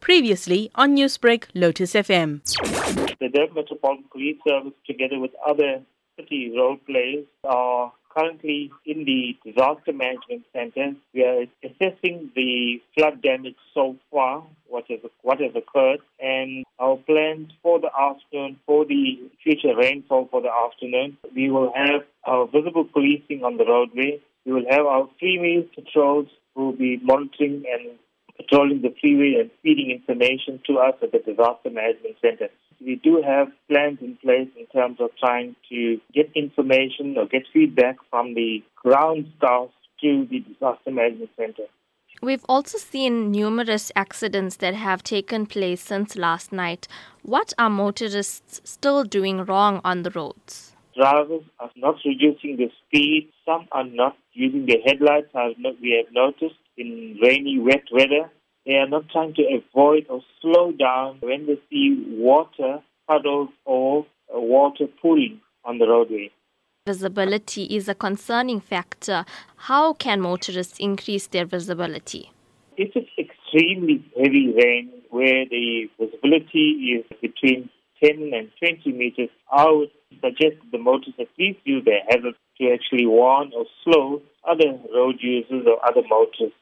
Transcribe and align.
Previously 0.00 0.70
on 0.74 0.96
Newsbreak, 0.96 1.44
Lotus 1.54 1.92
FM. 1.92 2.42
The 3.18 3.28
Durban 3.28 3.54
Metropolitan 3.54 4.04
Police 4.10 4.38
Service, 4.46 4.72
together 4.86 5.18
with 5.18 5.32
other 5.46 5.82
city 6.16 6.52
role 6.56 6.78
players, 6.86 7.26
are 7.44 7.92
currently 8.16 8.70
in 8.86 9.04
the 9.04 9.36
disaster 9.44 9.92
management 9.92 10.44
center. 10.52 10.94
We 11.12 11.24
are 11.24 11.44
assessing 11.62 12.30
the 12.34 12.80
flood 12.94 13.22
damage 13.22 13.56
so 13.74 13.96
far, 14.10 14.44
what 14.66 14.84
has, 14.88 15.00
what 15.22 15.40
has 15.40 15.52
occurred, 15.54 16.00
and 16.18 16.64
our 16.78 16.96
plans 16.96 17.52
for 17.62 17.78
the 17.78 17.90
afternoon, 17.98 18.58
for 18.66 18.84
the 18.84 19.18
future 19.42 19.76
rainfall 19.76 20.28
for 20.30 20.40
the 20.40 20.50
afternoon. 20.50 21.18
We 21.34 21.50
will 21.50 21.72
have 21.74 22.02
our 22.24 22.46
visible 22.46 22.84
policing 22.84 23.44
on 23.44 23.56
the 23.56 23.64
roadway. 23.66 24.20
We 24.44 24.52
will 24.52 24.66
have 24.70 24.86
our 24.86 25.08
freeway 25.18 25.68
patrols 25.74 26.28
who 26.54 26.66
will 26.66 26.72
be 26.76 26.96
monitoring 27.02 27.64
and 27.70 27.98
patrolling 28.48 28.82
the 28.82 28.94
freeway 29.00 29.36
and 29.40 29.50
feeding 29.62 29.90
information 29.90 30.60
to 30.66 30.78
us 30.78 30.94
at 31.02 31.12
the 31.12 31.18
Disaster 31.18 31.70
Management 31.70 32.16
Center. 32.20 32.48
We 32.80 32.96
do 32.96 33.22
have 33.26 33.48
plans 33.68 33.98
in 34.00 34.16
place 34.16 34.48
in 34.58 34.66
terms 34.66 34.98
of 35.00 35.10
trying 35.18 35.56
to 35.70 36.00
get 36.14 36.30
information 36.34 37.16
or 37.18 37.26
get 37.26 37.42
feedback 37.52 37.96
from 38.10 38.34
the 38.34 38.62
ground 38.76 39.30
staff 39.36 39.68
to 40.02 40.26
the 40.30 40.40
Disaster 40.40 40.90
Management 40.90 41.30
Center. 41.36 41.64
We've 42.22 42.44
also 42.48 42.78
seen 42.78 43.30
numerous 43.30 43.92
accidents 43.94 44.56
that 44.56 44.74
have 44.74 45.02
taken 45.02 45.46
place 45.46 45.80
since 45.80 46.16
last 46.16 46.52
night. 46.52 46.88
What 47.22 47.52
are 47.58 47.70
motorists 47.70 48.60
still 48.64 49.04
doing 49.04 49.44
wrong 49.44 49.80
on 49.84 50.02
the 50.02 50.10
roads? 50.10 50.74
Drivers 50.96 51.42
are 51.60 51.70
not 51.76 51.96
reducing 52.04 52.56
the 52.56 52.70
speed. 52.86 53.30
Some 53.44 53.68
are 53.70 53.84
not 53.84 54.16
using 54.32 54.66
the 54.66 54.78
headlights, 54.84 55.28
as 55.34 55.54
we 55.80 56.02
have 56.02 56.12
noticed 56.12 56.58
in 56.76 57.18
rainy, 57.22 57.58
wet 57.58 57.84
weather. 57.92 58.30
They 58.68 58.74
are 58.74 58.86
not 58.86 59.08
trying 59.08 59.32
to 59.36 59.42
avoid 59.44 60.04
or 60.10 60.20
slow 60.42 60.72
down 60.72 61.20
when 61.22 61.46
they 61.46 61.58
see 61.70 62.04
water 62.06 62.80
puddles 63.08 63.48
or 63.64 64.04
water 64.30 64.84
pooling 65.00 65.40
on 65.64 65.78
the 65.78 65.88
roadway. 65.88 66.30
Visibility 66.86 67.64
is 67.64 67.88
a 67.88 67.94
concerning 67.94 68.60
factor. 68.60 69.24
How 69.56 69.94
can 69.94 70.20
motorists 70.20 70.78
increase 70.78 71.26
their 71.28 71.46
visibility? 71.46 72.30
If 72.76 72.90
it's 72.94 73.08
extremely 73.18 74.04
heavy 74.14 74.52
rain 74.54 74.92
where 75.08 75.46
the 75.46 75.88
visibility 75.98 77.00
is 77.00 77.18
between 77.22 77.70
10 78.04 78.32
and 78.34 78.50
20 78.58 78.92
meters, 78.92 79.30
I 79.50 79.70
would 79.70 79.90
suggest 80.20 80.56
the 80.72 80.78
motorists 80.78 81.18
at 81.18 81.28
least 81.38 81.60
use 81.64 81.86
their 81.86 82.02
hazards 82.06 82.36
to 82.58 82.70
actually 82.74 83.06
warn 83.06 83.50
or 83.56 83.64
slow 83.82 84.20
other 84.46 84.78
road 84.94 85.16
users 85.20 85.64
or 85.66 85.82
other 85.88 86.06
motorists. 86.06 86.58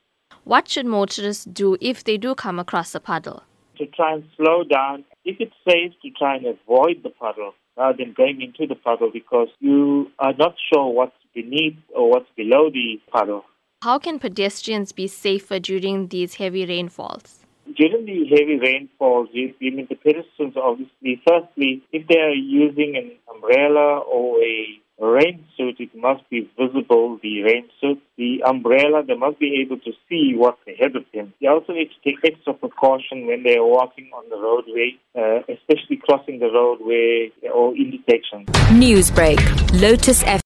What 0.47 0.69
should 0.69 0.86
motorists 0.86 1.44
do 1.44 1.77
if 1.80 2.05
they 2.05 2.16
do 2.16 2.36
come 2.36 2.61
across 2.61 2.94
a 2.94 3.00
puddle? 3.00 3.42
To 3.78 3.86
try 3.86 4.12
and 4.14 4.22
slow 4.36 4.62
down. 4.62 5.05
If 5.25 5.38
it's 5.41 5.56
safe 5.69 5.92
to 6.03 6.11
try 6.16 6.36
and 6.36 6.47
avoid 6.47 7.03
the 7.03 7.11
puddle 7.11 7.55
rather 7.77 7.98
than 7.98 8.14
going 8.16 8.41
into 8.41 8.64
the 8.64 8.77
puddle 8.77 9.11
because 9.12 9.48
you 9.58 10.08
are 10.20 10.34
not 10.34 10.55
sure 10.72 10.86
what's 10.86 11.16
beneath 11.34 11.75
or 11.92 12.11
what's 12.11 12.30
below 12.36 12.70
the 12.70 13.00
puddle. 13.11 13.44
How 13.83 13.98
can 13.98 14.20
pedestrians 14.20 14.92
be 14.92 15.08
safer 15.08 15.58
during 15.58 16.06
these 16.08 16.34
heavy 16.34 16.64
rainfalls? 16.64 17.41
During 17.77 18.06
the 18.06 18.28
heavy 18.28 18.60
rainfalls, 18.62 19.28
you, 19.33 19.53
you 19.58 19.72
mean 19.72 19.88
the 19.91 19.97
pedestrians 19.97 20.55
obviously, 20.56 21.20
firstly, 21.27 21.83
if 21.91 22.06
they 22.06 22.20
are 22.20 22.31
using 22.31 22.94
an 22.97 23.10
umbrella 23.34 23.98
or 23.98 24.41
a 24.41 24.81
rain 24.98 25.44
suit, 25.56 25.77
it 25.78 25.94
must 25.94 26.28
be 26.30 26.48
visible, 26.58 27.19
the 27.22 27.42
rain 27.42 27.69
suit. 27.80 28.02
The 28.16 28.42
umbrella, 28.47 29.03
they 29.06 29.14
must 29.14 29.38
be 29.38 29.61
able 29.62 29.78
to 29.80 29.92
see 30.08 30.34
what's 30.34 30.61
ahead 30.66 30.97
of 30.97 31.05
them. 31.12 31.34
They 31.41 31.48
also 31.48 31.72
need 31.75 31.91
to 31.91 32.11
take 32.11 32.19
extra 32.25 32.55
precaution 32.55 33.27
when 33.27 33.42
they 33.42 33.56
are 33.56 33.66
walking 33.66 34.11
on 34.14 34.28
the 34.30 34.36
roadway, 34.36 34.97
uh, 35.14 35.41
especially 35.53 35.97
crossing 35.97 36.38
the 36.38 36.47
roadway 36.47 37.30
or 37.53 37.77
intersections. 37.77 38.48
Newsbreak, 38.72 39.38
Lotus 39.80 40.22
F. 40.25 40.27